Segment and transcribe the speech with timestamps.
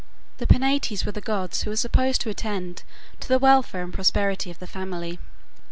[0.39, 2.81] The Penates were the gods who were supposed to attend
[3.19, 5.19] to the welfare and prosperity of the family.